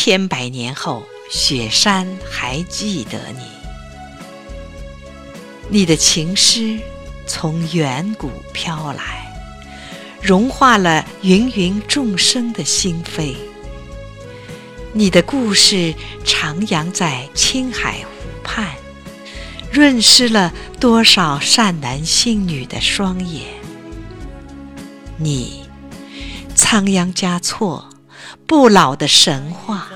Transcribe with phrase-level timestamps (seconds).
[0.00, 3.42] 千百年后，雪山还记得你。
[5.68, 6.78] 你的情诗
[7.26, 9.26] 从远古飘来，
[10.22, 13.34] 融化了芸芸众生的心扉。
[14.92, 15.92] 你的故事
[16.24, 18.08] 徜徉在青海湖
[18.44, 18.68] 畔，
[19.72, 23.46] 润湿了多少善男信女的双眼。
[25.16, 25.64] 你，
[26.54, 27.90] 仓央嘉措。
[28.46, 29.88] 不老的神话，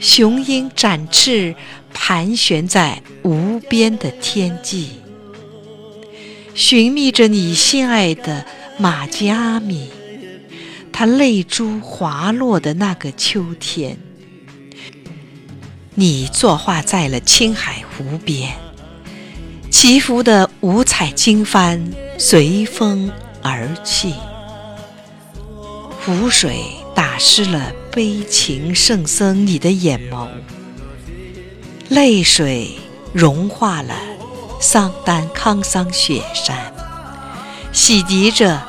[0.00, 1.54] 雄鹰展翅，
[1.94, 5.00] 盘旋在无边的天际，
[6.54, 8.44] 寻觅着你心爱的
[8.78, 9.90] 玛吉阿米。
[10.92, 13.96] 他泪珠滑落的那个秋天，
[15.94, 18.52] 你作画在了青海湖边，
[19.70, 21.80] 祈福的五彩经幡
[22.18, 23.10] 随风
[23.42, 24.14] 而起，
[26.04, 26.81] 湖水。
[26.94, 30.28] 打湿了悲情圣僧你的眼眸，
[31.88, 32.78] 泪水
[33.12, 33.94] 融化了
[34.60, 36.72] 桑丹康桑雪山，
[37.72, 38.62] 洗涤着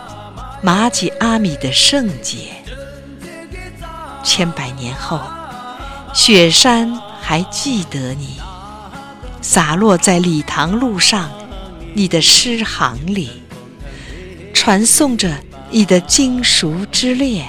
[0.62, 2.48] 玛吉阿米的圣洁。
[4.24, 5.20] 千百年后，
[6.14, 8.40] 雪山还记得你，
[9.42, 11.30] 洒落在礼堂路上，
[11.94, 13.30] 你的诗行里，
[14.54, 15.32] 传颂着
[15.70, 17.48] 你的金赎之恋。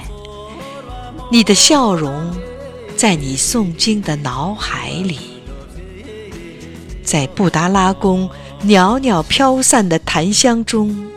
[1.31, 2.31] 你的笑容，
[2.95, 5.19] 在你诵经的脑海里，
[7.03, 8.29] 在布达拉宫
[8.61, 11.07] 袅袅飘散的檀香中，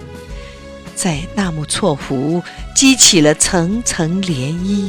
[0.94, 2.42] 在纳木错湖
[2.74, 4.88] 激起了层层涟漪，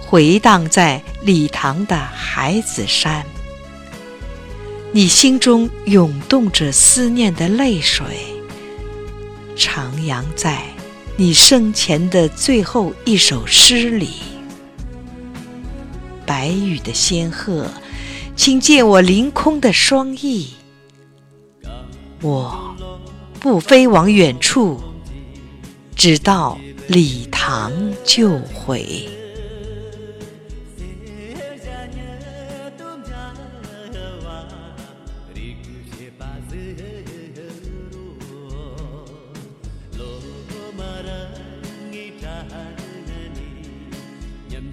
[0.00, 3.24] 回荡在礼堂的海子山。
[4.92, 8.06] 你心中涌动着思念的泪水，
[9.56, 10.62] 徜徉在。
[11.20, 14.08] 你生前的最后一首诗里，
[16.24, 17.66] 白羽的仙鹤，
[18.34, 20.48] 请借我凌空的双翼，
[22.22, 22.74] 我
[23.38, 24.80] 不飞往远处，
[25.94, 26.58] 直到
[26.88, 27.70] 礼堂
[28.02, 29.06] 就回。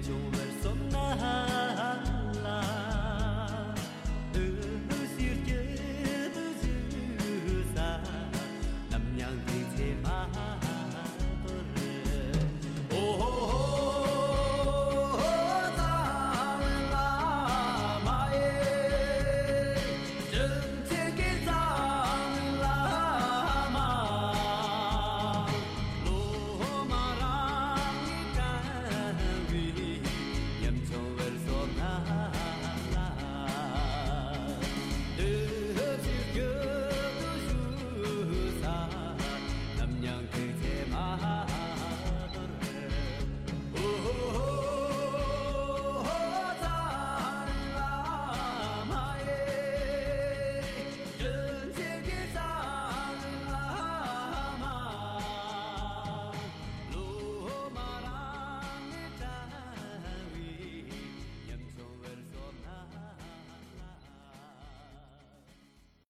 [0.07, 0.36] 就。